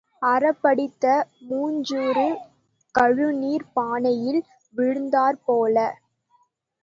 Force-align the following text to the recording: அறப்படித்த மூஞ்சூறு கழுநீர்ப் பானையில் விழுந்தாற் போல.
அறப்படித்த 0.21 1.05
மூஞ்சூறு 1.49 2.25
கழுநீர்ப் 2.95 3.71
பானையில் 3.73 4.41
விழுந்தாற் 4.75 5.39
போல. 5.45 5.77